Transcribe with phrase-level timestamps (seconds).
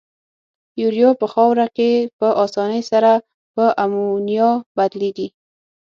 [0.81, 1.89] یوریا په خاوره کې
[2.19, 3.11] په آساني سره
[3.55, 5.27] په امونیا بدلیږي.